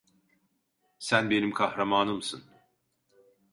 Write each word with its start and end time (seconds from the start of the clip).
Sen 0.99 1.29
benim 1.29 1.51
kahramanımsın. 1.53 2.43